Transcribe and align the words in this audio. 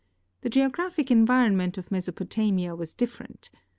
The 0.41 0.49
geographic 0.49 1.11
environment 1.11 1.77
of 1.77 1.89
Meso 1.89 2.11
potamia 2.11 2.75
was 2.75 2.95
different. 2.95 3.51